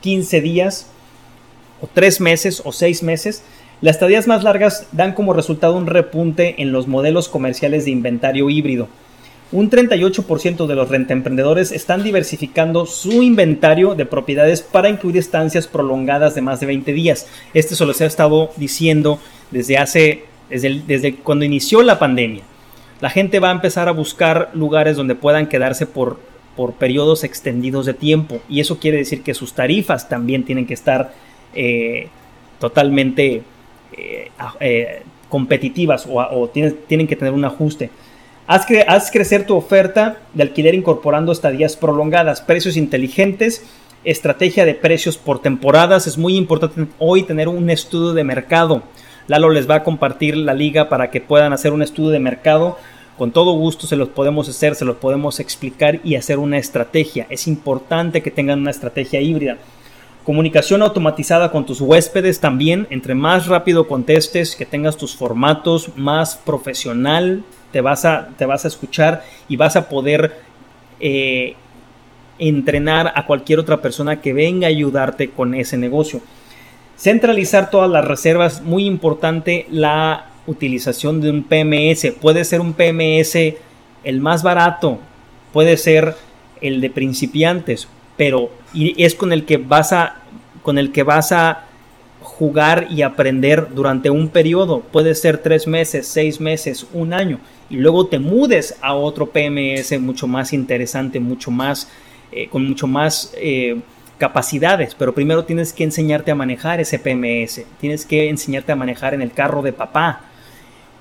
15 0.00 0.40
días, 0.40 0.90
o 1.80 1.88
tres 1.92 2.20
meses 2.20 2.62
o 2.64 2.72
seis 2.72 3.02
meses, 3.02 3.42
las 3.82 3.96
estadías 3.96 4.28
más 4.28 4.44
largas 4.44 4.86
dan 4.92 5.12
como 5.12 5.32
resultado 5.32 5.76
un 5.76 5.86
repunte 5.86 6.62
en 6.62 6.70
los 6.70 6.86
modelos 6.86 7.28
comerciales 7.28 7.84
de 7.84 7.90
inventario 7.90 8.48
híbrido. 8.48 8.88
Un 9.52 9.68
38% 9.68 10.66
de 10.66 10.74
los 10.74 10.88
rentemprendedores 10.88 11.72
están 11.72 12.02
diversificando 12.02 12.86
su 12.86 13.22
inventario 13.22 13.94
de 13.94 14.06
propiedades 14.06 14.62
para 14.62 14.88
incluir 14.88 15.18
estancias 15.18 15.66
prolongadas 15.66 16.34
de 16.34 16.40
más 16.40 16.58
de 16.60 16.66
20 16.66 16.92
días. 16.94 17.26
Este 17.52 17.74
se 17.74 17.84
los 17.84 18.00
he 18.00 18.06
estado 18.06 18.50
diciendo 18.56 19.20
desde 19.50 19.76
hace, 19.76 20.24
desde, 20.48 20.80
desde 20.86 21.16
cuando 21.16 21.44
inició 21.44 21.82
la 21.82 21.98
pandemia. 21.98 22.44
La 23.02 23.10
gente 23.10 23.40
va 23.40 23.50
a 23.50 23.52
empezar 23.52 23.88
a 23.88 23.92
buscar 23.92 24.50
lugares 24.54 24.96
donde 24.96 25.16
puedan 25.16 25.48
quedarse 25.48 25.84
por, 25.84 26.18
por 26.56 26.72
periodos 26.72 27.22
extendidos 27.22 27.84
de 27.84 27.92
tiempo 27.92 28.40
y 28.48 28.60
eso 28.60 28.78
quiere 28.78 28.96
decir 28.98 29.22
que 29.22 29.34
sus 29.34 29.52
tarifas 29.52 30.08
también 30.08 30.44
tienen 30.44 30.66
que 30.66 30.74
estar 30.74 31.12
eh, 31.54 32.08
totalmente 32.58 33.42
eh, 33.98 34.30
eh, 34.60 35.02
competitivas 35.28 36.06
o, 36.08 36.48
tienen 36.48 37.06
que 37.06 37.16
tener 37.16 37.34
un 37.34 37.44
ajuste. 37.44 37.90
Haz, 38.46 38.66
haz, 38.88 39.12
crecer 39.12 39.46
tu 39.46 39.54
oferta 39.54 40.16
de 40.34 40.42
alquiler 40.42 40.74
incorporando 40.74 41.30
estadías 41.30 41.76
prolongadas, 41.76 42.40
precios 42.40 42.76
inteligentes, 42.76 43.64
estrategia 44.02 44.64
de 44.64 44.74
precios 44.74 45.16
por 45.16 45.40
temporadas. 45.40 46.08
Es 46.08 46.18
muy 46.18 46.36
importante 46.36 46.86
hoy 46.98 47.22
tener 47.22 47.46
un 47.46 47.70
estudio 47.70 48.14
de 48.14 48.24
mercado. 48.24 48.82
Lalo 49.28 49.48
les 49.50 49.70
va 49.70 49.76
a 49.76 49.84
compartir 49.84 50.36
la 50.36 50.54
liga 50.54 50.88
para 50.88 51.10
que 51.10 51.20
puedan 51.20 51.52
hacer 51.52 51.72
un 51.72 51.82
estudio 51.82 52.10
de 52.10 52.18
mercado. 52.18 52.78
Con 53.16 53.30
todo 53.30 53.52
gusto 53.52 53.86
se 53.86 53.94
los 53.94 54.08
podemos 54.08 54.48
hacer, 54.48 54.74
se 54.74 54.84
los 54.84 54.96
podemos 54.96 55.38
explicar 55.38 56.00
y 56.02 56.16
hacer 56.16 56.40
una 56.40 56.58
estrategia. 56.58 57.28
Es 57.30 57.46
importante 57.46 58.22
que 58.22 58.32
tengan 58.32 58.58
una 58.58 58.72
estrategia 58.72 59.20
híbrida. 59.20 59.58
Comunicación 60.24 60.82
automatizada 60.82 61.52
con 61.52 61.64
tus 61.64 61.80
huéspedes 61.80 62.40
también. 62.40 62.88
Entre 62.90 63.14
más 63.14 63.46
rápido 63.46 63.86
contestes, 63.86 64.56
que 64.56 64.66
tengas 64.66 64.96
tus 64.96 65.14
formatos, 65.14 65.90
más 65.96 66.34
profesional 66.34 67.44
te 67.72 67.80
vas 67.80 68.04
a, 68.04 68.28
te 68.36 68.46
vas 68.46 68.64
a 68.64 68.68
escuchar 68.68 69.24
y 69.48 69.56
vas 69.56 69.76
a 69.76 69.88
poder 69.88 70.38
eh, 71.00 71.54
entrenar 72.38 73.12
a 73.14 73.26
cualquier 73.26 73.58
otra 73.58 73.80
persona 73.80 74.20
que 74.20 74.32
venga 74.32 74.66
a 74.66 74.70
ayudarte 74.70 75.30
con 75.30 75.54
ese 75.54 75.76
negocio. 75.76 76.20
Centralizar 76.96 77.70
todas 77.70 77.90
las 77.90 78.04
reservas, 78.04 78.62
muy 78.62 78.84
importante 78.84 79.66
la 79.70 80.26
utilización 80.46 81.20
de 81.20 81.30
un 81.30 81.44
PMS. 81.44 82.12
Puede 82.20 82.44
ser 82.44 82.60
un 82.60 82.74
PMS 82.74 83.36
el 84.04 84.20
más 84.20 84.42
barato, 84.42 84.98
puede 85.52 85.76
ser 85.76 86.14
el 86.60 86.80
de 86.80 86.90
principiantes, 86.90 87.88
pero 88.16 88.50
es 88.74 89.14
con 89.14 89.32
el 89.32 89.44
que 89.44 89.56
vas 89.56 89.92
a 89.92 90.16
con 90.62 90.78
el 90.78 90.92
que 90.92 91.02
vas 91.02 91.32
a 91.32 91.64
jugar 92.38 92.86
y 92.90 93.02
aprender 93.02 93.68
durante 93.74 94.10
un 94.10 94.28
periodo, 94.28 94.80
puede 94.80 95.14
ser 95.14 95.38
tres 95.38 95.66
meses, 95.66 96.06
seis 96.06 96.40
meses, 96.40 96.86
un 96.92 97.12
año, 97.12 97.38
y 97.68 97.76
luego 97.76 98.06
te 98.06 98.18
mudes 98.18 98.76
a 98.80 98.94
otro 98.94 99.26
PMS 99.26 99.98
mucho 100.00 100.26
más 100.26 100.52
interesante, 100.52 101.20
mucho 101.20 101.50
más, 101.50 101.88
eh, 102.32 102.48
con 102.48 102.66
mucho 102.66 102.86
más 102.86 103.32
eh, 103.36 103.80
capacidades, 104.18 104.94
pero 104.94 105.14
primero 105.14 105.44
tienes 105.44 105.72
que 105.72 105.84
enseñarte 105.84 106.30
a 106.30 106.34
manejar 106.34 106.80
ese 106.80 106.98
PMS, 106.98 107.64
tienes 107.80 108.06
que 108.06 108.28
enseñarte 108.28 108.72
a 108.72 108.76
manejar 108.76 109.14
en 109.14 109.22
el 109.22 109.32
carro 109.32 109.62
de 109.62 109.72
papá, 109.72 110.22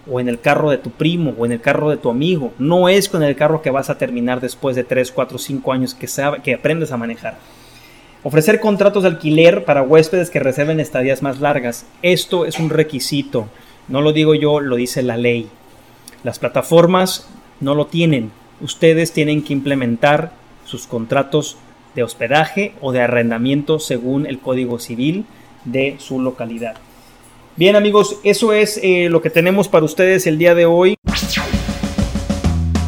o 0.10 0.20
en 0.20 0.28
el 0.28 0.40
carro 0.40 0.72
de 0.72 0.80
tu 0.80 0.90
primo, 0.90 1.34
o 1.38 1.46
en 1.46 1.54
el 1.54 1.62
carro 1.62 1.90
de 1.90 1.98
tu 1.98 2.10
amigo, 2.10 2.54
no 2.58 2.90
es 2.90 3.08
con 3.08 3.24
el 3.24 3.36
carro 3.36 3.62
que 3.62 3.70
vas 3.70 3.90
a 3.90 3.98
terminar 3.98 4.42
después 4.42 4.76
de 4.76 4.84
3, 4.84 5.12
4, 5.12 5.38
5 5.38 5.72
años 5.72 5.94
que, 5.94 6.08
sabe, 6.08 6.42
que 6.42 6.56
aprendes 6.56 6.92
a 6.92 6.98
manejar. 6.98 7.38
Ofrecer 8.24 8.60
contratos 8.60 9.02
de 9.02 9.10
alquiler 9.10 9.66
para 9.66 9.82
huéspedes 9.82 10.30
que 10.30 10.40
reserven 10.40 10.80
estadías 10.80 11.24
más 11.24 11.40
largas. 11.40 11.88
Esto 12.04 12.46
es 12.46 12.60
un 12.60 12.70
requisito. 12.70 13.48
No 13.88 14.02
lo 14.02 14.14
digo 14.14 14.36
yo, 14.36 14.60
lo 14.60 14.76
dice 14.76 15.02
la 15.02 15.18
ley. 15.18 15.50
Las 16.24 16.38
plataformas 16.38 17.28
no 17.62 17.74
lo 17.74 17.88
tienen. 17.88 18.32
Ustedes 18.62 19.12
tienen 19.12 19.44
que 19.44 19.54
implementar 19.54 20.34
sus 20.66 20.86
contratos 20.86 21.58
de 21.96 22.04
hospedaje 22.04 22.74
o 22.80 22.92
de 22.92 23.02
arrendamiento 23.02 23.80
según 23.80 24.28
el 24.28 24.38
Código 24.38 24.78
Civil 24.78 25.26
de 25.66 25.96
su 25.98 26.22
localidad. 26.22 26.76
Bien 27.56 27.76
amigos, 27.76 28.18
eso 28.24 28.54
es 28.54 28.80
eh, 28.84 29.10
lo 29.10 29.24
que 29.24 29.32
tenemos 29.32 29.68
para 29.68 29.86
ustedes 29.86 30.28
el 30.28 30.38
día 30.38 30.54
de 30.54 30.68
hoy. 30.68 30.96